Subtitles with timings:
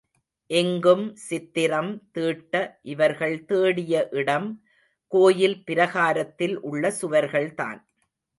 [0.49, 2.53] இங்கும் சித்திரம் தீட்ட
[2.81, 4.49] இவர்கள் தேடிய இடம்
[5.11, 7.79] கோயில் பிரகாரத்தில் உள்ள சுவர்கள்தான்.